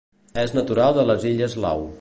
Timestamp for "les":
1.11-1.29